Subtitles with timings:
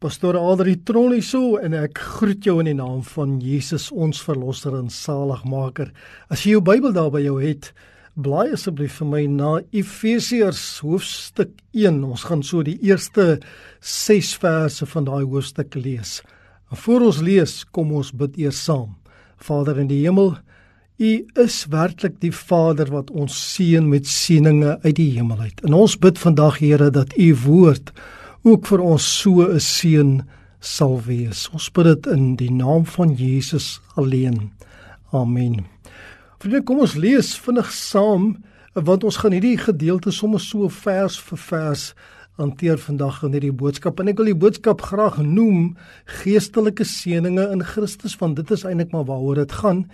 [0.00, 4.72] Pastor Adri Trolli so en ek groet jou in die naam van Jesus ons verlosser
[4.78, 5.90] en saligmaker.
[6.32, 7.66] As jy jou Bybel daar by jou het,
[8.16, 11.98] blaai asseblief vir my na Efesiërs hoofstuk 1.
[12.00, 13.42] Ons gaan so die eerste
[13.84, 16.22] 6 verse van daai hoofstuk lees.
[16.72, 18.94] En voor ons lees, kom ons bid eers saam.
[19.36, 20.38] Vader in die hemel,
[20.96, 21.10] U
[21.44, 25.60] is werklik die Vader wat ons seën met seëninge uit die hemel uit.
[25.68, 27.92] En ons bid vandag Here dat U woord
[28.42, 30.22] ook vir ons so 'n seën
[30.60, 31.48] sal wees.
[31.52, 34.52] Ons bid dit in die naam van Jesus alleen.
[35.12, 35.66] Amen.
[36.38, 38.36] Vriende, kom ons lees vinnig saam
[38.74, 41.94] want ons gaan hierdie gedeelte sommer so vers vir vers
[42.38, 45.74] hanteer vandag in hierdie boodskap en ek wil die boodskap graag noem
[46.22, 49.84] geestelike seënings in Christus want dit is eintlik maar waaroor dit gaan.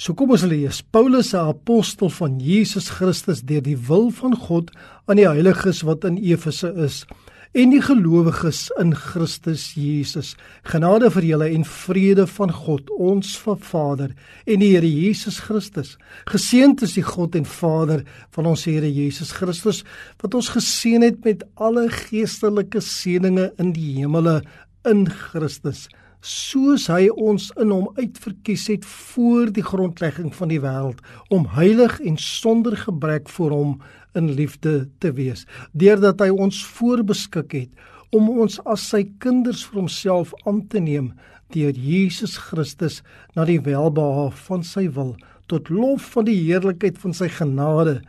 [0.00, 0.80] So kom ons lees.
[0.80, 4.70] Paulus, 'n apostel van Jesus Christus deur die wil van God
[5.06, 7.04] aan die heiliges wat in Efese is
[7.52, 10.34] en die gelowiges in Christus Jesus.
[10.70, 14.12] Genade vir julle en vrede van God, ons Vader
[14.46, 15.96] en die Here Jesus Christus.
[16.30, 18.04] Geseënd is die God en Vader
[18.36, 19.82] van ons Here Jesus Christus
[20.22, 24.40] wat ons geseën het met alle geestelike seënings in die hemele
[24.86, 25.88] in Christus
[26.20, 31.00] soos hy ons in hom uitverkies het voor die grondlegging van die wêreld
[31.32, 33.72] om heilig en sonder gebrek voor hom
[34.18, 39.82] in liefde te wees deurdat hy ons voorbeskik het om ons as sy kinders vir
[39.82, 41.12] homself aan te neem
[41.54, 43.00] deur Jesus Christus
[43.36, 45.16] na die welbehae van sy wil
[45.50, 48.00] tot lof van die heerlikheid van sy genade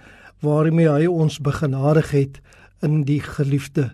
[0.45, 2.41] waarmee hy ons begenadig het
[2.85, 3.91] in die geliefde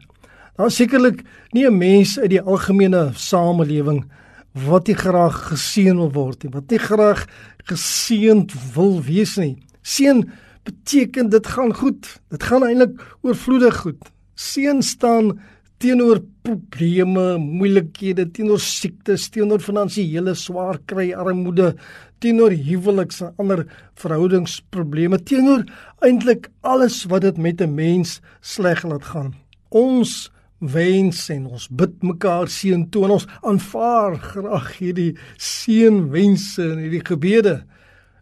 [0.57, 1.21] Daar sekerlik
[1.53, 4.05] nie 'n mens uit die algemene samelewing
[4.51, 7.27] wat nie graag geseën wil word nie, wat nie graag
[7.69, 9.57] geseënd wil wees nie.
[9.81, 10.25] Seën
[10.67, 12.07] beteken dit gaan goed.
[12.33, 14.09] Dit gaan eintlik oorvloedig goed.
[14.35, 15.37] Seën staan
[15.81, 21.75] teenoor probleme, moeilikhede, teenoor siektes, teenoor finansiële swaar kry, armoede,
[22.23, 23.65] teenoor huweliks en ander
[24.01, 25.67] verhoudingsprobleme, teenoor
[26.05, 29.35] eintlik alles wat dit met 'n mens sleg laat gaan.
[29.69, 36.77] Ons wens en ons bid mekaar seën toe en ons aanvaar graag hierdie seënwense en
[36.77, 37.63] hierdie gebede.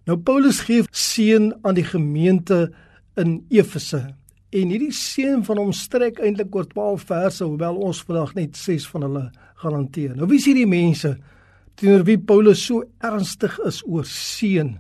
[0.06, 2.68] Nou Paulus gee seën aan die gemeente
[3.18, 4.04] in Efese.
[4.54, 8.86] En hierdie seën van hom strek eintlik oor 12 verse, hoewel ons vandag net 6
[8.92, 9.24] van hulle
[9.64, 10.14] gaan hanteer.
[10.14, 11.16] Nou wie is hierdie mense
[11.82, 14.76] teenoor wie Paulus so ernstig is oor seën,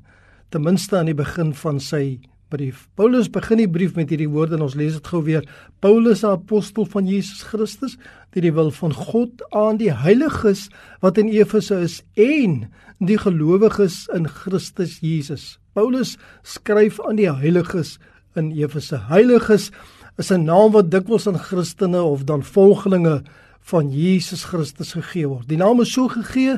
[0.54, 2.20] ten minste aan die begin van sy
[2.56, 2.88] brief.
[2.96, 5.44] Paulus begin die brief met hierdie woorde en ons lees dit gou weer.
[5.84, 7.98] Paulus, 'n apostel van Jesus Christus,
[8.32, 10.70] deur die wil van God aan die heiliges
[11.02, 15.60] wat in Efese is en die gelowiges in Christus Jesus.
[15.74, 18.00] Paulus skryf aan die heiliges
[18.36, 18.98] in Efese.
[19.10, 19.72] Heiliges
[20.18, 23.24] is 'n naam wat dikwels aan Christene of dan volgelinge
[23.60, 25.50] van Jesus Christus gegee word.
[25.50, 26.56] Die naam is so gegee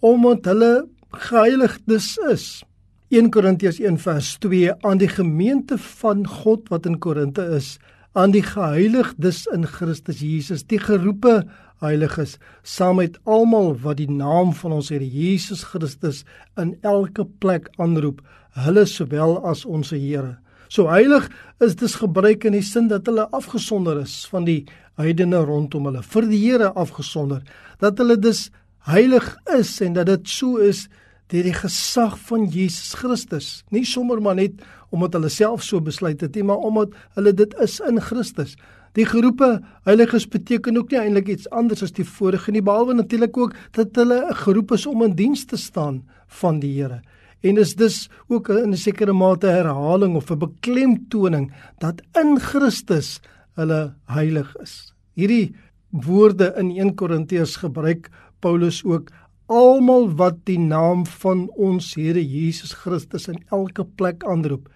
[0.00, 2.62] omdat hulle geheiligdes is.
[3.08, 7.78] 1 Korintiërs 1 vers 2 aan die gemeente van God wat in Korinte is,
[8.12, 11.38] aan die geheiligdes in Christus Jesus, die geroepe
[11.80, 12.34] heiliges,
[12.68, 16.20] saam met almal wat die naam van ons Here Jesus Christus
[16.60, 18.20] in elke plek aanroep,
[18.60, 20.36] hulle sowel as ons Here.
[20.68, 21.32] So heilig
[21.64, 24.66] is dis gebruik in die sin dat hulle afgesonder is van die
[25.00, 27.40] heidene rondom hulle, vir die Here afgesonder,
[27.80, 28.50] dat hulle dus
[28.84, 30.90] heilig is en dat dit so is
[31.28, 33.64] deur die gesag van Jesus Christus.
[33.70, 37.54] Nie sommer maar net omdat hulle self so besluit het nie, maar omdat hulle dit
[37.60, 38.56] is in Christus.
[38.96, 43.36] Die geroepe heiliges beteken ook nie eintlik iets anders as die vorige nie, behalwe natuurlik
[43.36, 46.02] ook dat hulle geroep is om in diens te staan
[46.40, 47.02] van die Here.
[47.44, 53.20] En is dus ook in 'n sekere mate herhaling of 'n beklemtoning dat in Christus
[53.54, 54.94] hulle heilig is.
[55.14, 55.54] Hierdie
[55.90, 58.10] woorde in 1 Korintiërs gebruik
[58.40, 59.10] Paulus ook
[59.48, 64.68] almal wat die naam van ons Here Jesus Christus in elke plek aanroep.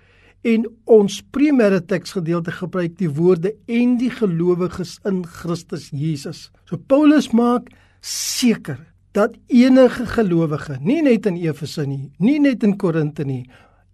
[0.42, 6.48] En ons primêre teksgedeelte gebruik die woorde en die gelowiges in Christus Jesus.
[6.66, 7.68] So Paulus maak
[8.02, 8.80] seker
[9.12, 13.44] dat enige gelowige, nie net in Efese nie, nie net in Korinte nie,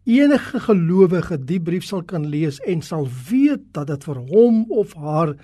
[0.08, 4.94] enige gelowige die brief sal kan lees en sal weet dat dit vir hom of
[4.96, 5.34] haar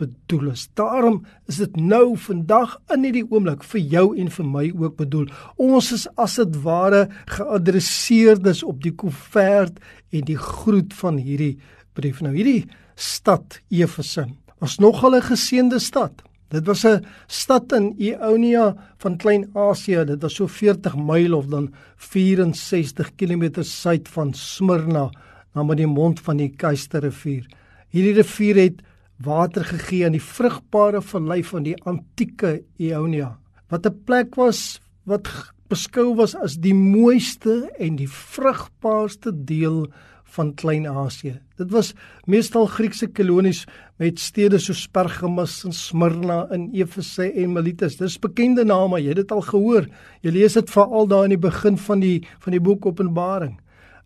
[0.00, 0.68] bedoel is.
[0.78, 5.28] Daarom is dit nou vandag in hierdie oomblik vir jou en vir my ook bedoel.
[5.60, 7.06] Ons is as dit ware
[7.36, 9.78] geadresseerdes op die koevert
[10.12, 11.58] en die groet van hierdie
[11.96, 12.22] brief.
[12.24, 12.66] Nou hierdie
[12.96, 14.28] stad Efese
[14.62, 16.22] was nogal 'n geseënde stad.
[16.48, 20.04] Dit was 'n stad in Ionia van Klein-Asië.
[20.04, 25.10] Dit was so 40 myl of dan 64 km suid van Smyrna,
[25.54, 27.46] naby die mond van die Keisterrivier.
[27.88, 28.82] Hierdie rivier het
[29.18, 33.38] water gegee aan die vrugbare vallei van die antieke Ionia.
[33.68, 35.28] Wat 'n plek was wat
[35.68, 39.86] beskou was as die mooiste en die vrugbaarste deel
[40.32, 41.40] van Klein-Asië.
[41.56, 41.92] Dit was
[42.26, 43.64] meestal Griekse kolonies
[44.00, 47.98] met stede soos Pergamus en Smyrna en Efese en Miletus.
[48.00, 49.88] Dis bekende name, jy het dit al gehoor.
[50.24, 53.58] Jy lees dit veral daar in die begin van die van die boek Openbaring.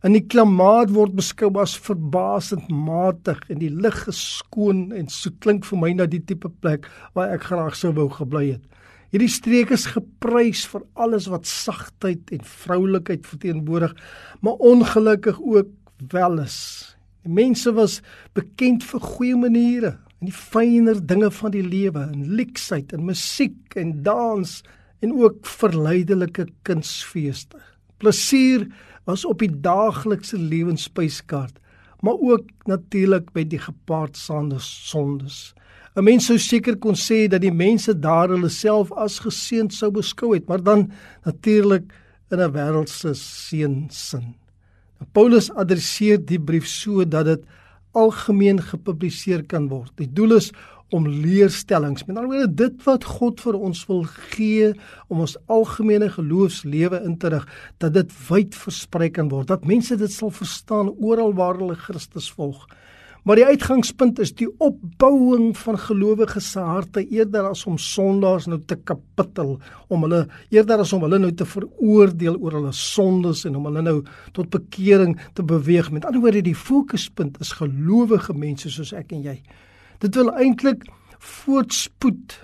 [0.04, 5.32] In die klimaat word beskou as verbasend matig en die lug is skoon en so
[5.40, 6.84] klink vir my na die tipe plek
[7.16, 8.64] waar ek graag sou wou gebly het.
[9.14, 13.94] Hierdie streek is geprys vir alles wat sagtheid en vroulikheid verteenwoordig,
[14.44, 15.70] maar ongelukkig ook
[16.12, 16.58] welis.
[17.25, 18.02] Die mense was
[18.37, 23.76] bekend vir goeie maniere en die fynere dinge van die lewe, en leksheid en musiek
[23.76, 24.52] en dans
[25.04, 27.60] en ook verleidelike kunsfeeste.
[28.00, 28.66] Plesier
[29.06, 31.60] was op die daaglikse lewensspyskaart,
[32.04, 35.54] maar ook natuurlik by die gepaardsaande sondes.
[35.96, 39.90] 'n Mens sou seker kon sê dat die mense daar hulle self as geseënd sou
[39.90, 40.90] beskou het, maar dan
[41.24, 41.88] natuurlik
[42.30, 44.34] in 'n wêreldse seënsin.
[44.98, 47.44] Nou, Paulus adresseer die brief sodat dit
[47.92, 49.92] algemeen gepubliseer kan word.
[49.96, 50.52] Die doel is
[50.94, 54.72] om leerstellings, met ander woorde dit wat God vir ons wil gee
[55.10, 57.46] om ons algemene geloofslewe in te rig,
[57.82, 62.30] dat dit wyd versprei kan word, dat mense dit sal verstaan oral waar hulle Christus
[62.36, 62.68] volg.
[63.26, 68.60] Maar die uitgangspunt is die opbouing van gelowiges se harte eerder as om sondaars nou
[68.62, 69.56] te kapittel,
[69.90, 70.20] om hulle
[70.54, 73.96] eerder as om hulle nou te veroordeel oor hulle sondes en om hulle nou
[74.36, 75.90] tot bekering te beweeg.
[75.90, 79.40] Met ander woorde, die fokuspunt is gelowige mense soos ek en jy.
[79.98, 80.84] Dit wil eintlik
[81.19, 82.37] voortspoed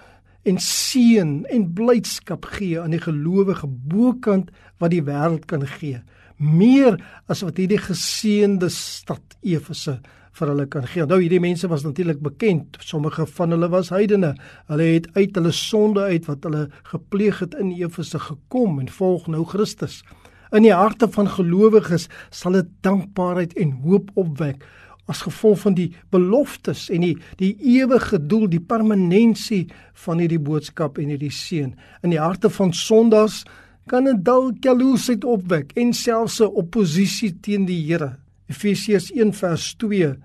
[0.49, 4.51] en seën en blydskap gee aan die gelowige bokant
[4.81, 6.01] wat die wêreld kan gee.
[6.41, 6.97] Meer
[7.31, 10.01] as wat hierdie geseënde stad Efese
[10.33, 11.05] vir hulle kan gee.
[11.07, 12.81] Nou hierdie mense was natuurlik bekend.
[12.81, 14.33] Sommige van hulle was heidene.
[14.73, 19.29] Hulle het uit hulle sonde uit wat hulle gepleeg het in Efese gekom en volg
[19.29, 20.01] nou Christus.
[20.53, 24.65] In die harte van gelowiges sal dit dankbaarheid en hoop opwek
[25.11, 29.67] as gevolg van die beloftes en die die ewige doel, die permanensie
[30.05, 31.73] van hierdie boodskap en hierdie seën.
[32.03, 33.43] In die harte van sondaars
[33.91, 38.17] kan 'n dalk jaloesheid opwek en selfs 'n oppositie teen die Here.
[38.49, 40.17] Efesiërs 1 vers 2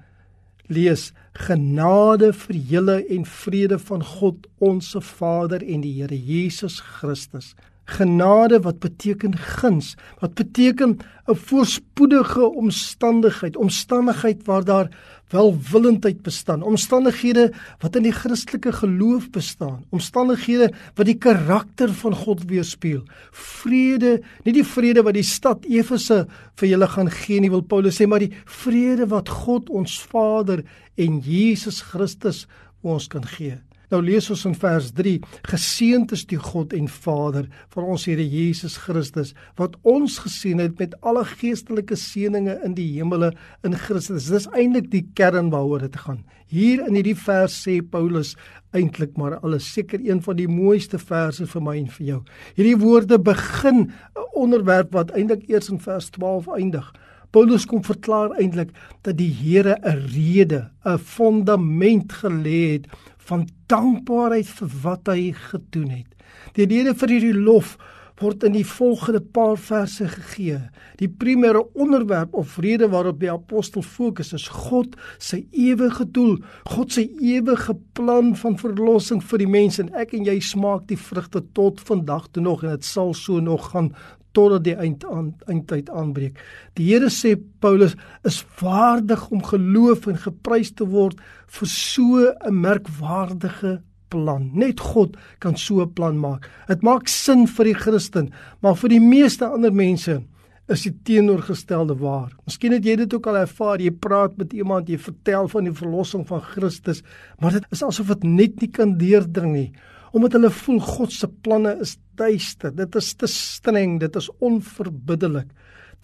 [0.67, 7.55] lees genade vir julle en vrede van God ons Vader en die Here Jesus Christus
[7.87, 10.97] Genade wat beteken guns, wat beteken
[11.27, 14.89] 'n voorspoedige omstandigheid, omstandigheid waar daar
[15.29, 22.45] welwillendheid bestaan, omstandighede wat in die Christelike geloof bestaan, omstandighede wat die karakter van God
[22.47, 23.03] weerspieël.
[23.31, 26.25] Vrede, nie die vrede wat die stad Efese
[26.55, 30.63] vir julle gaan gee nie, wil Paulus sê, maar die vrede wat God ons Vader
[30.95, 32.45] en Jesus Christus
[32.81, 33.57] ons kan gee.
[33.87, 35.13] Nou lees ons in vers 3:
[35.47, 40.75] Geseënd is die God en Vader van ons Here Jesus Christus wat ons geseën het
[40.81, 43.31] met alle geestelike seënings in die hemele
[43.63, 44.27] in Christus.
[44.27, 46.25] Dis eintlik die kern waaroor dit gaan.
[46.51, 48.35] Hier in hierdie vers sê Paulus
[48.75, 52.21] eintlik maar alles seker een van die mooiste verse vir my en vir jou.
[52.59, 56.91] Hierdie woorde begin 'n onderwerp wat eintlik eers in vers 12 eindig.
[57.31, 58.71] Paulus kom verklaar eintlik
[59.03, 62.85] dat die Here 'n rede, 'n fondament gelê het
[63.17, 66.11] van dankbaarheid vir wat hy gedoen het.
[66.53, 67.77] Die rede vir hierdie lof
[68.21, 70.59] word in die volgende paar verse gegee.
[70.97, 76.91] Die primêre onderwerp of rede waarop die apostel fokus is God se ewige doel, God
[76.91, 81.43] se ewige plan van verlossing vir die mense en ek en jy smaak die vrugte
[81.53, 83.93] tot vandag toe nog en dit sal so nog gaan
[84.37, 86.37] totdat die eind aan eindtyd aanbreek.
[86.77, 91.17] Die Here sê Paulus is waardig om geloof en geprys te word
[91.57, 94.51] vir so 'n merkwaardige plan.
[94.53, 96.49] Net God kan so 'n plan maak.
[96.67, 100.23] Dit maak sin vir die Christen, maar vir die meeste ander mense
[100.69, 102.31] is dit teenoorgestelde waar.
[102.45, 103.79] Miskien het jy dit ook al ervaar.
[103.79, 107.03] Jy praat met iemand, jy vertel van die verlossing van Christus,
[107.39, 109.73] maar dit is asof dit net nie kan deurdring nie
[110.17, 112.73] omdat hulle voel God se planne is duister.
[112.75, 115.49] Dit is te streng, dit is onverbiddelik.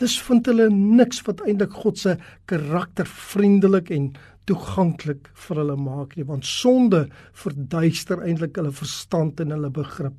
[0.01, 2.15] Dis vind hulle niks wat eintlik God se
[2.49, 4.13] karakter vriendelik en
[4.49, 7.05] toeganklik vir hulle maak nie, want sonde
[7.43, 10.17] verduister eintlik hulle verstand en hulle begrip.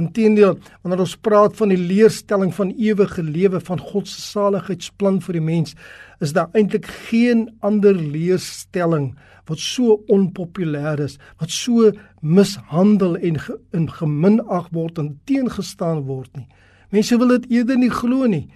[0.00, 5.38] Inteendeel, wanneer ons praat van die leerstelling van ewige lewe van God se saligheidsplan vir
[5.38, 5.76] die mens,
[6.24, 9.12] is daar eintlik geen ander leerstelling
[9.46, 16.30] wat so onpopulêr is, wat so mishandel en ge, en geminag word en teengestaan word
[16.34, 16.48] nie.
[16.90, 18.48] Mense wil dit eerder nie glo nie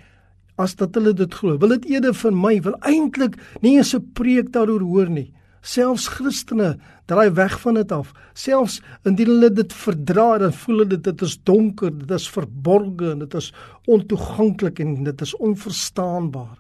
[0.59, 1.55] as dat hulle dit glo.
[1.63, 5.33] Wil dit eerder vir my wil eintlik nie 'n preek daaroor hoor nie.
[5.63, 6.77] Selfs Christene
[7.11, 8.13] draai weg van dit af.
[8.35, 13.39] Selfs indien hulle dit verdra, dan voel hulle dit is donker, dit is verborge, dit
[13.39, 13.53] is
[13.89, 16.59] ontoeganklik en dit is onverstaanbaar.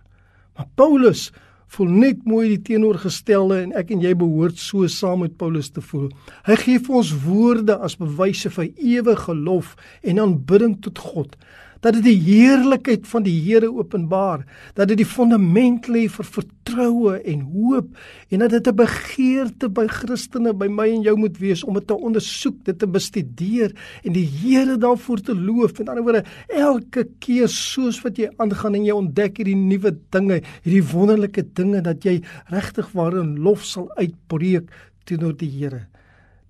[0.56, 1.28] Maar Paulus
[1.68, 5.84] voel net mooi die teenoorgestelde en ek en jy behoort so saam met Paulus te
[5.84, 6.08] voel.
[6.48, 11.36] Hy gee vir ons woorde as bewyse vir ewige lof en aanbidding tot God
[11.84, 14.44] dat dit die heerlikheid van die Here openbaar,
[14.74, 17.88] dat dit die fondament lê vir vertroue en hoop
[18.30, 21.86] en dat dit 'n begeerte by Christene by my en jou moet wees om dit
[21.86, 23.72] te ondersoek, dit te bestudeer
[24.04, 25.78] en die Here daarvoor te loof.
[25.78, 30.42] Met ander woorde, elke keer soos wat jy aangaan en jy ontdek hierdie nuwe dinge,
[30.62, 34.70] hierdie wonderlike dinge dat jy regtig waarin lof sal uitbreek
[35.04, 35.86] teenoor die Here.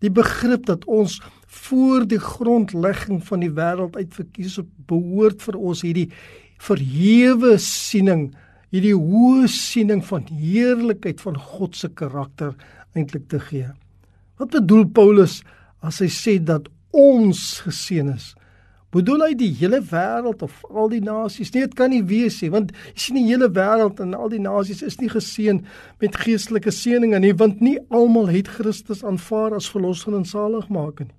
[0.01, 5.83] Die begrip dat ons voor die grondlegging van die wêreld uitverkies het, behoort vir ons
[5.87, 6.11] hierdie
[6.61, 8.29] verhewe siening,
[8.75, 12.53] hierdie hoë siening van heerlikheid van God se karakter
[12.93, 13.71] eintlik te gee.
[14.39, 15.41] Wat bedoel Paulus
[15.81, 18.35] as hy sê dat ons geseën is?
[18.93, 21.51] Bedoel hy die hele wêreld of al die nasies?
[21.53, 24.41] Nee, dit kan nie wees nie, want jy sien die hele wêreld en al die
[24.41, 25.61] nasies is nie geseën
[26.01, 31.17] met geestelike seëninge nie, want nie almal het Christus aanvaar as verlosser en saligmaker nie.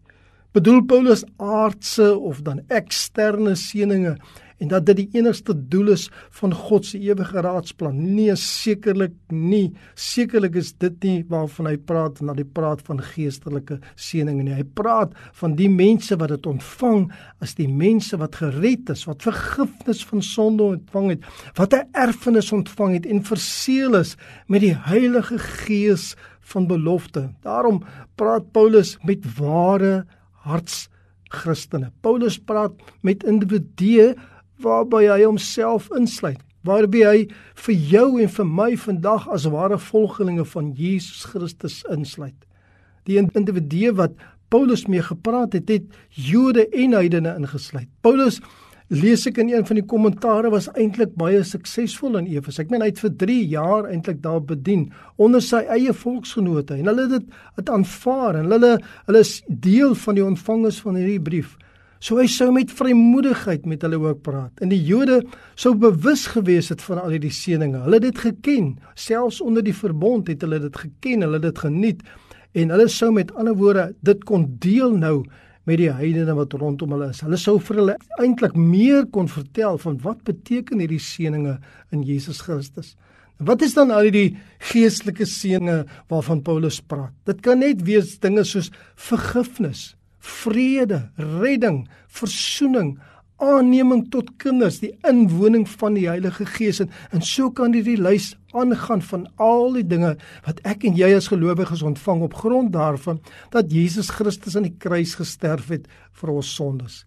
[0.51, 4.15] Bedoel Paulus aardse of dan eksterne seëninge
[4.60, 6.08] en dat dit die enigste doel is
[6.39, 8.00] van God se ewige raadsplan.
[8.15, 9.70] Nee, sekerlik nie.
[9.94, 14.58] Sekerlik is dit nie waarvan hy praat en dat hy praat van geestelike seëninge nie.
[14.58, 17.06] Hy praat van die mense wat dit ontvang
[17.46, 22.51] as die mense wat gered is, wat vergifnis van sonde ontvang het, wat 'n erfenis
[22.51, 27.29] ontvang het en verseël is met die Heilige Gees van belofte.
[27.46, 27.84] Daarom
[28.15, 30.06] praat Paulus met ware
[30.50, 30.88] harts
[31.29, 31.91] Christene.
[32.01, 32.75] Paulus praat
[33.06, 34.13] met individue
[34.63, 37.20] waarby hy homself insluit, waarby hy
[37.65, 42.36] vir jou en vir my vandag as ware volgelinge van Jesus Christus insluit.
[43.08, 44.18] Die individue wat
[44.50, 47.88] Paulus mee gepraat het, het Jode en heidene ingesluit.
[48.01, 48.41] Paulus
[48.89, 52.58] lees ek in een van die kommentare was eintlik baie suksesvol in Efes.
[52.62, 54.88] Ek meen hy het vir 3 jaar eintlik daar bedien
[55.22, 59.93] onder sy eie volksgenote en hulle het dit het aanvaar en hulle hulle is deel
[60.05, 61.55] van die ontvangers van hierdie brief.
[62.00, 64.53] So hy sou met vrymoedigheid met hulle ook praat.
[64.63, 65.19] En die Jode
[65.60, 67.84] sou bewus gewees het van al hierdie seëninge.
[67.84, 68.69] Hulle het dit geken.
[68.96, 72.01] Selfs onder die verbond het hulle dit geken, hulle het dit geniet
[72.58, 75.19] en hulle sou met ander woorde dit kon deel nou
[75.68, 77.22] met die heidene wat rondom hulle is.
[77.25, 81.58] Hulle sou vir hulle eintlik meer kon vertel van wat beteken hierdie seëninge
[81.96, 82.96] in Jesus Christus.
[83.39, 84.34] Wat is dan al die
[84.72, 87.13] geestelike seëninge waarvan Paulus praat?
[87.30, 88.68] Dit kan net wees dinge soos
[89.00, 91.06] vergifnis, vrede,
[91.39, 92.98] redding, verzoening,
[93.39, 98.34] aanneming tot kinders, die inwoning van die Heilige Gees en, en so kan hierdie lys
[98.58, 100.15] aangaan van al die dinge
[100.48, 103.22] wat ek en jy as gelowiges ontvang op grond daarvan
[103.53, 105.88] dat Jesus Christus aan die kruis gesterf het
[106.22, 107.03] vir ons sondes.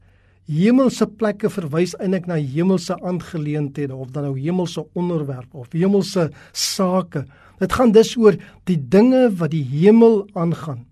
[0.51, 7.27] Hemelse plekke verwys eintlik na hemelse aangeleenthede of dan nou hemelse onderwerpe of hemelse sake.
[7.63, 10.83] Dit gaan dus oor die dinge wat die hemel aangaan.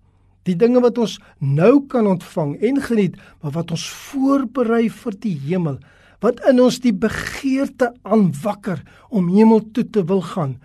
[0.49, 5.37] Die dinge wat ons nou kan ontvang en geniet, maar wat ons voorberei vir die
[5.45, 5.77] hemel,
[6.21, 10.57] wat in ons die begeerte aanwakker om hemel toe te wil gaan.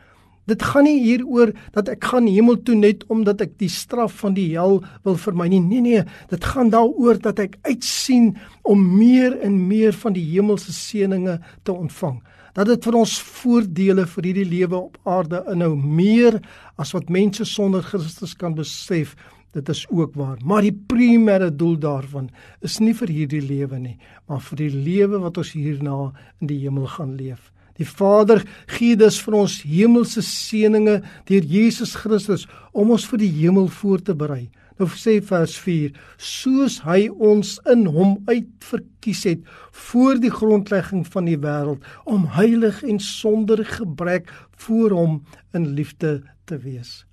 [0.46, 4.36] Dit gaan nie hieroor dat ek gaan hemel toe net omdat ek die straf van
[4.36, 5.60] die hel wil vermy nie.
[5.64, 10.72] Nee nee, dit gaan daaroor dat ek uitsien om meer en meer van die hemelse
[10.72, 12.20] seënings te ontvang.
[12.54, 16.38] Dat dit vir ons voordele vir hierdie lewe op aarde inhou meer
[16.78, 19.16] as wat mense sonder Christus kan besef
[19.56, 22.26] Dit is ook waar, maar die primêre doel daarvan
[22.60, 23.94] is nie vir hierdie lewe nie,
[24.28, 26.10] maar vir die lewe wat ons hierna
[26.42, 27.46] in die hemel gaan leef.
[27.80, 28.42] Die Vader
[28.76, 32.44] gee dus vir ons hemelse seënings deur Jesus Christus
[32.76, 34.50] om ons vir die hemel voor te berei.
[34.76, 39.50] Nou sê vers 4: Soos hy ons in hom uitverkies het
[39.88, 44.28] voor die grondlegging van die wêreld om heilig en sonder gebrek
[44.68, 45.20] voor hom
[45.56, 47.05] in liefde te wees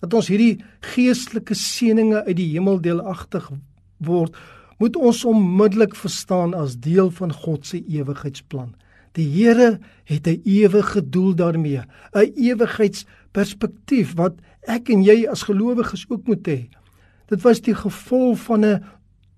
[0.00, 0.62] dat ons hierdie
[0.94, 3.50] geestelike seënings uit die hemel deelagtig
[3.98, 4.36] word,
[4.80, 8.72] moet ons onmiddellik verstaan as deel van God se ewigheidsplan.
[9.18, 11.82] Die Here het 'n ewige doel daarmee,
[12.14, 16.68] 'n ewigheidsperspektief wat ek en jy as gelowiges ook moet hê.
[17.28, 18.84] Dit was die gevolg van 'n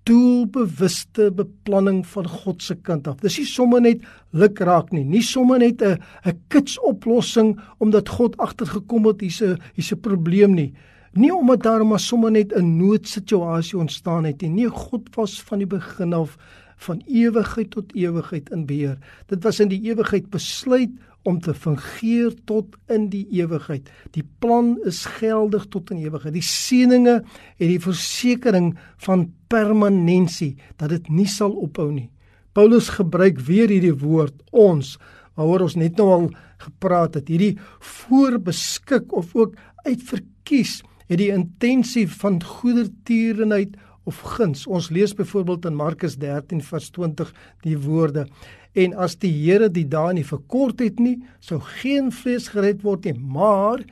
[0.07, 3.19] doelbewuste beplanning van God se kant af.
[3.23, 8.09] Dis nie sommer net luk raak nie, nie sommer net 'n 'n kits oplossing omdat
[8.09, 10.73] God agtergekom het hier's 'n hier's 'n probleem nie.
[11.13, 14.49] Nie omdat daar maar sommer net 'n noodsituasie ontstaan het nie.
[14.49, 16.37] Nee, God was van die begin af
[16.77, 18.97] van ewigheid tot ewigheid in beheer.
[19.27, 20.89] Dit was in die ewigheid besluit
[21.23, 23.87] om te fungeer tot in die ewigheid.
[24.15, 26.35] Die plan is geldig tot in ewigheid.
[26.35, 28.73] Die seëninge en die versekering
[29.05, 32.09] van permanensie dat dit nie sal ophou nie.
[32.53, 34.97] Paulus gebruik weer hierdie woord ons
[35.33, 36.27] waaroor ons net nou al
[36.61, 37.31] gepraat het.
[37.31, 39.55] Hierdie voorbeskik of ook
[39.87, 43.73] uitverkies het die intensie van goedertierenheid
[44.07, 44.67] of guns.
[44.67, 48.27] Ons lees byvoorbeeld in Markus 13 vers 20 die woorde
[48.73, 53.05] en as die Here die dae nie verkort het nie, sou geen vlees gered word
[53.05, 53.83] nie, maar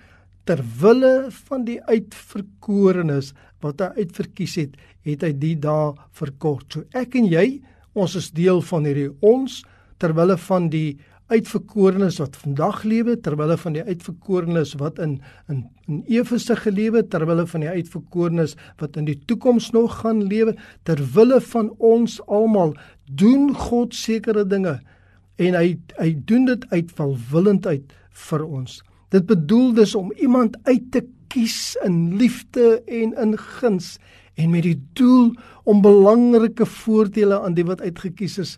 [0.50, 6.66] ter wille van die uitverkorenes wat hy uitverkies het, het hy die dae verkort.
[6.74, 7.62] So ek en jy,
[7.94, 9.62] ons is deel van hierdie ons
[10.02, 10.98] ter wille van die
[11.32, 15.20] uitverkorenes wat vandag lewe terwyl van die uitverkorenes wat in
[15.52, 20.56] in in Efese gelewe terwyl van die uitverkorenes wat in die toekoms nog gaan lewe
[20.88, 24.80] terwyl van ons almal doen God sekere dinge
[25.42, 27.96] en hy hy doen dit uit welwillendheid
[28.28, 28.82] vir ons.
[29.12, 33.98] Dit bedoel dus om iemand uit te kies in liefde en in guns
[34.40, 35.32] en met die doel
[35.64, 38.58] om belangrike voordele aan die wat uitgekies is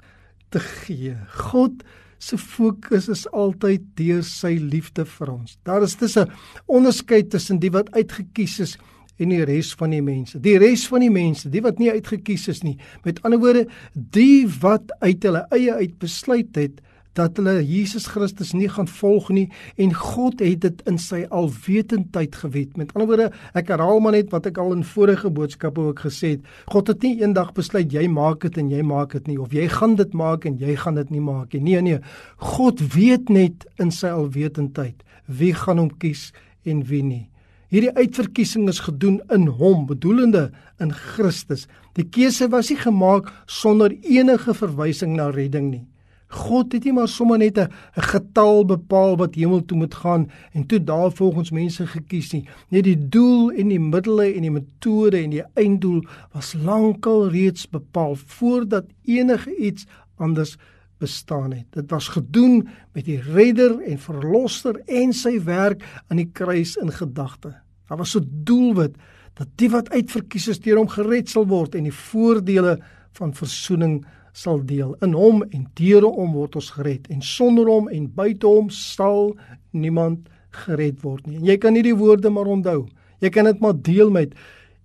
[0.53, 1.15] te gee.
[1.49, 1.83] God
[2.23, 5.57] se fokus is altyd deur sy liefde vir ons.
[5.67, 6.31] Daar is dis 'n
[6.67, 8.77] onderskeid tussen die wat uitgekies is
[9.19, 10.39] en die res van die mense.
[10.39, 12.77] Die res van die mense, die wat nie uitgekies is nie.
[13.03, 16.81] Met ander woorde, die wat uit hulle eie uit besluit het
[17.17, 19.45] dat hulle Jesus Christus nie gaan volg nie
[19.81, 22.77] en God het dit in sy alwetendheid gewet.
[22.77, 26.35] Met ander woorde, ek herhaal maar net wat ek al in vorige boodskappe ook gesê
[26.35, 26.47] het.
[26.73, 29.67] God het nie eendag besluit jy maak dit en jy maak dit nie of jy
[29.71, 31.63] gaan dit maak en jy gaan dit nie maak nie.
[31.69, 31.99] Nee nee.
[32.37, 36.31] God weet net in sy alwetendheid wie gaan hom kies
[36.67, 37.27] en wie nie.
[37.73, 40.51] Hierdie uitverkiesing is gedoen in hom, bedoelende
[40.83, 41.65] in Christus.
[41.97, 45.85] Die keuse was nie gemaak sonder enige verwysing na redding nie.
[46.33, 50.65] God het nie maar sommer net 'n getal bepaal wat hemel toe moet gaan en
[50.65, 52.47] toe daar volgens mense gekies nie.
[52.69, 57.69] Nee, die doel en die middele en die metode en die einddoel was lankal reeds
[57.69, 59.85] bepaal voordat enige iets
[60.17, 60.57] anders
[60.97, 61.65] bestaan het.
[61.69, 66.91] Dit was gedoen met die redder en verlosser en sy werk aan die kruis in
[66.91, 67.53] gedagte.
[67.87, 68.95] Daar was 'n doelwit
[69.33, 72.77] dat die wat uitverkies is deur hom gered sal word en die voordele
[73.17, 74.95] van verzoening sal deel.
[75.05, 79.35] In hom en deur hom word ons gered en sonder hom en buite hom sal
[79.71, 80.27] niemand
[80.65, 81.39] gered word nie.
[81.39, 82.83] En jy kan hierdie woorde maar onthou.
[83.23, 84.33] Jy kan dit maar deel met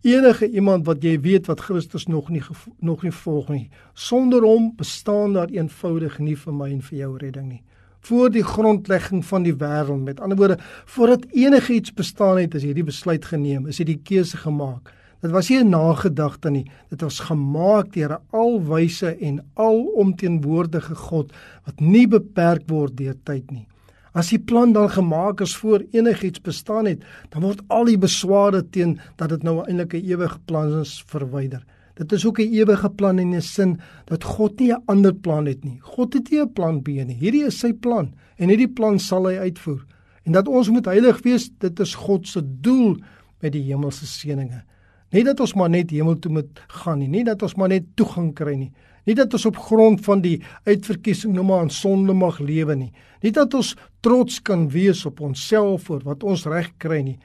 [0.06, 2.42] enige iemand wat jy weet wat Christus nog nie
[2.80, 3.70] nog nie volg nie.
[3.94, 7.62] Sonder hom bestaan daar eenvoudig nie vir my en vir jou redding nie.
[8.06, 12.86] Voor die grondlegging van die wêreld, met ander woorde, voordat enigiets bestaan het, is hierdie
[12.86, 14.92] besluit geneem, is hierdie keuse gemaak.
[15.20, 16.70] Dit was nie 'n nagedagte nie.
[16.90, 21.32] Dit was gemaak deur 'n alwyse en alomteenwoordige God
[21.64, 23.66] wat nie beperk word deur tyd nie.
[24.12, 28.62] As die plan dan gemaak is voor enigiets bestaan het, dan word al die besware
[28.70, 31.64] teen dat dit nou eintlik 'n ewige plan is verwyder.
[31.94, 35.46] Dit is ook 'n ewige plan in 'n sin dat God nie 'n ander plan
[35.46, 35.78] het nie.
[35.80, 37.18] God het nie 'n plan B nie.
[37.18, 39.84] Hierdie is sy plan en hierdie plan sal hy uitvoer.
[40.22, 42.96] En dat ons moet heilig wees, dit is God se doel
[43.40, 44.62] met die hemelse seënings.
[45.14, 47.86] Nie dat ons maar net hemel toe moet gaan nie, nie dat ons maar net
[47.96, 48.72] toegang kry nie.
[49.08, 50.36] Nie dat ons op grond van die
[50.68, 52.90] uitverkiesing nou maar in sonde mag lewe nie.
[53.24, 53.72] Nie dat ons
[54.04, 57.16] trots kan wees op onsself oor wat ons reg kry nie.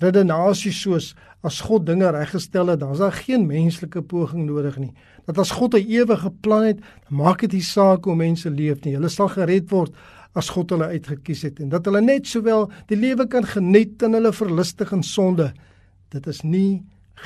[0.00, 4.92] Redenasie soos as God dinge reggestel het, dan is daar geen menslike poging nodig nie.
[5.24, 8.94] Dat as God 'n ewige plan het, maak dit nie saak hoe mense leef nie.
[8.94, 9.94] Hulle sal gered word
[10.34, 14.12] as God hulle uitgekies het en dat hulle net sowel die lewe kan geniet in
[14.12, 15.52] hulle verlustig en sonde.
[16.10, 16.82] Dit is nie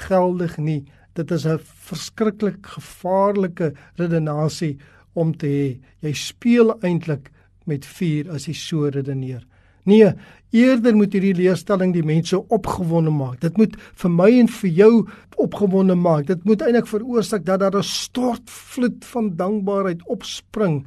[0.09, 0.85] geldig nie.
[1.15, 4.79] Dit is 'n verskriklik gevaarlike redenasie
[5.13, 5.81] om te hê.
[6.01, 7.31] Jy speel eintlik
[7.65, 9.47] met vuur as jy so redeneer.
[9.85, 10.13] Nee,
[10.51, 13.41] eerder moet hierdie leerstelling die mense opgewonde maak.
[13.41, 14.93] Dit moet vir my en vir jou
[15.37, 16.27] opgewonde maak.
[16.27, 20.87] Dit moet eintlik veroorsaak dat daar 'n stortvloed van dankbaarheid opspring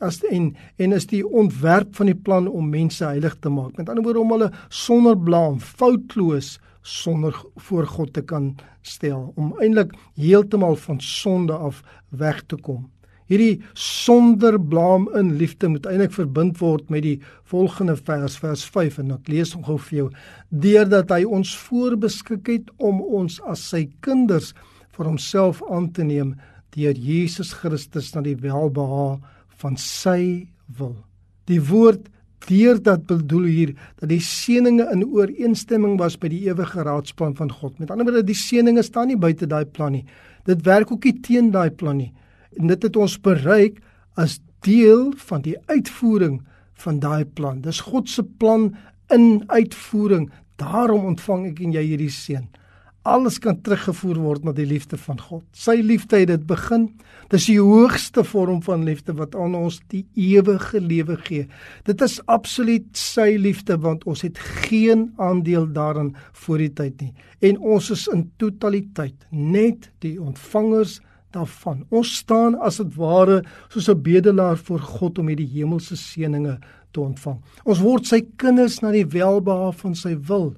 [0.00, 3.76] as en en is die ontwerp van die plan om mense heilig te maak.
[3.76, 9.54] Met ander woorde om hulle sonder blaam, foutloos sonder voor God te kan stel om
[9.60, 12.90] eintlik heeltemal van sonde af weg te kom.
[13.30, 17.18] Hierdie sonder blaam in liefde moet eintlik verbind word met die
[17.48, 20.08] volgende vers vers 5 en ek lees hom gou vir jou
[20.64, 24.52] deurdat hy ons voorbeskik het om ons as sy kinders
[24.92, 26.34] vir homself aan te neem
[26.76, 29.20] deur Jesus Christus na die welbehae
[29.62, 30.96] van sy wil.
[31.48, 32.08] Die woord
[32.48, 37.52] Deur dat bedoel hier dat die seëninge in ooreenstemming was by die ewige raadsplan van
[37.52, 37.78] God.
[37.78, 40.04] Met ander woorde, die seëninge staan nie buite daai plan nie.
[40.48, 42.12] Dit werk ook nie teen daai plan nie.
[42.58, 43.78] En dit het ons bereik
[44.18, 46.40] as deel van die uitvoering
[46.82, 47.60] van daai plan.
[47.62, 48.72] Dis God se plan
[49.14, 50.30] in uitvoering.
[50.60, 52.48] Daarom ontvang ek en jy hierdie seën.
[53.02, 55.42] Alles kan teruggevoer word na die liefde van God.
[55.58, 56.84] Sy liefde het dit begin.
[57.32, 61.48] Dis die hoogste vorm van liefde wat aan ons die ewige lewe gee.
[61.88, 64.38] Dit is absoluut sy liefde want ons het
[64.68, 66.12] geen aandeel daarin
[66.44, 67.10] voor die tyd nie.
[67.42, 71.00] En ons is in totaliteit net die ontvangers
[71.34, 71.82] daarvan.
[71.90, 76.58] Ons staan as dit ware soos 'n bedelaar voor God om hierdie hemelse seëninge
[76.92, 77.38] te ontvang.
[77.64, 80.54] Ons word sy kinders na die welbehae van sy wil.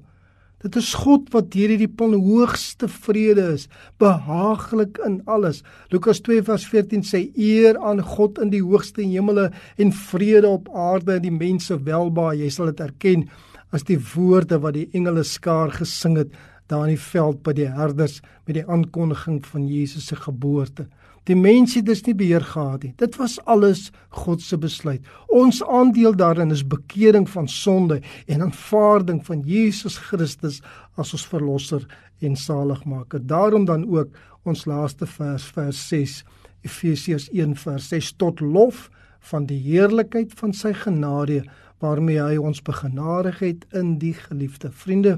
[0.65, 3.67] Dit is God wat hierdie plan hoogste vrede is,
[4.01, 5.59] behaaglik in alles.
[5.93, 11.27] Lukas 2:14 sê eer aan God in die hoogste hemele en vrede op aarde in
[11.27, 12.39] die mense welbehae.
[12.41, 13.29] Jy sal dit erken
[13.71, 16.33] as die woorde wat die engele skaar gesing het
[16.67, 20.87] daar in die veld by die herders met die aankondiging van Jesus se geboorte.
[21.25, 22.93] Die mense het dus nie beheer gehad nie.
[23.01, 25.01] Dit was alles God se besluit.
[25.33, 30.61] Ons aandeel daarin is bekering van sonde en aanvaarding van Jesus Christus
[30.95, 31.87] as ons verlosser
[32.21, 33.25] en saligmaker.
[33.25, 34.13] Daarom dan ook
[34.45, 36.21] ons laaste vers vers 6
[36.65, 38.89] Efesiërs 1 vers 6 tot lof
[39.29, 41.43] van die heerlikheid van sy genade
[41.83, 44.71] waarmee hy ons begenadig het in die geliefde.
[44.71, 45.17] Vriende,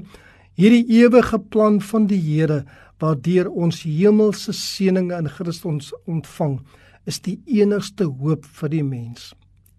[0.58, 2.64] hierdie ewige plan van die Here
[2.98, 6.58] waardeur ons hemelse seëninge in Christus ontvang,
[7.06, 9.32] is die enigste hoop vir die mens.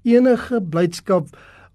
[0.07, 1.29] Enige blydskap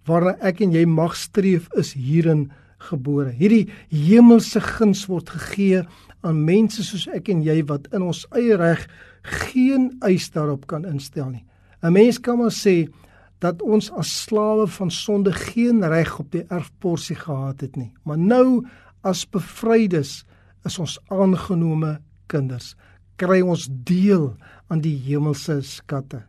[0.08, 2.48] waarna ek en jy mag streef is hierin
[2.90, 3.32] gebore.
[3.32, 5.84] Hierdie hemelse guns word gegee
[6.24, 8.86] aan mense soos ek en jy wat in ons eie reg
[9.48, 11.44] geen eis daarop kan instel nie.
[11.82, 12.88] 'n Mens kan maar sê
[13.40, 17.92] dat ons as slawe van sonde geen reg op die erfporsie gehad het nie.
[18.04, 18.64] Maar nou
[19.02, 20.24] as bevrydes
[20.64, 21.98] is ons aangenome
[22.32, 22.74] kinders,
[23.20, 24.32] kry ons deel
[24.72, 26.24] aan die hemelse skatte.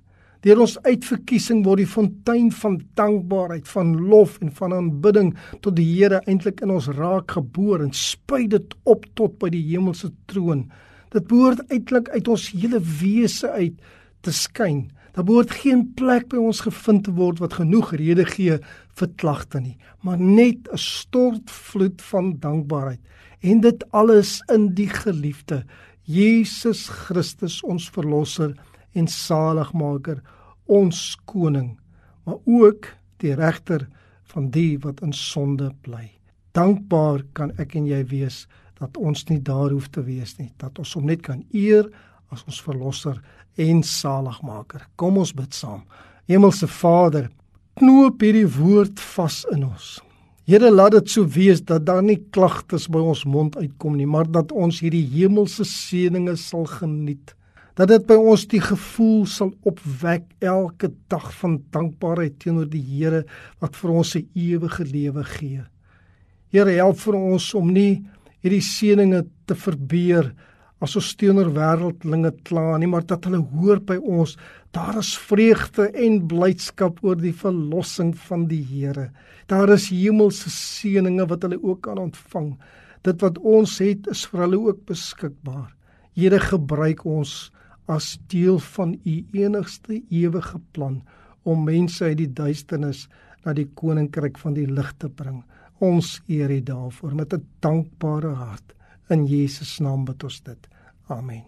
[0.46, 5.32] Deur ons uitverkiesing word die fontein van dankbaarheid, van lof en van aanbidding
[5.66, 9.64] tot die Here eintlik in ons raak geboor en spuit dit op tot by die
[9.72, 10.68] hemelse troon.
[11.16, 13.82] Dit behoort eintlik uit ons hele wese uit
[14.22, 14.92] te skyn.
[15.18, 18.60] Daar behoort geen plek by ons gevind te word wat genoeg rede gee
[19.00, 23.02] vir klagte nie, maar net 'n stortvloed van dankbaarheid
[23.46, 25.64] en dit alles in die geliefde
[26.06, 28.54] Jesus Christus ons verlosser
[28.98, 30.22] en saligmaker
[30.66, 31.76] ons koning
[32.26, 32.90] maar ook
[33.22, 33.86] die regter
[34.34, 36.08] van die wat in sonde bly.
[36.58, 38.46] Dankbaar kan ek en jy wees
[38.80, 41.90] dat ons nie daar hoef te wees nie dat ons hom net kan eer
[42.34, 43.22] as ons verlosser
[43.62, 44.88] en saligmaker.
[44.98, 45.86] Kom ons bid saam.
[46.30, 47.30] Hemelse Vader
[47.78, 50.00] knoop hierdie woord vas in ons
[50.46, 54.28] Here laat dit so wees dat daar nie klagtes by ons mond uitkom nie, maar
[54.30, 57.34] dat ons hierdie hemelse seëninge sal geniet.
[57.76, 63.24] Dat dit by ons die gevoel sal opwek elke dag van dankbaarheid teenoor die Here
[63.60, 65.64] wat vir ons 'n ewige lewe gee.
[66.54, 68.06] Here help vir ons om nie
[68.44, 70.30] hierdie seëninge te verbeur
[70.84, 74.36] as ons teenoor wêreldlinge kla nie, maar dat hulle hoor by ons
[74.76, 79.10] daar is vreugde en blydskap oor die verlossing van die Here.
[79.48, 82.56] Daar is hemelse seëninge wat hulle ook kan ontvang.
[83.08, 85.70] Dit wat ons het is vir hulle ook beskikbaar.
[86.16, 87.52] Here gebruik ons
[87.88, 91.04] as deel van u enigste ewige plan
[91.46, 93.06] om mense uit die duisternis
[93.46, 95.44] na die koninkryk van die lig te bring.
[95.84, 98.75] Ons eer U daarvoor met 'n dankbare hart.
[99.08, 100.68] In Jesus naam bid ons dit.
[101.14, 101.46] Amen.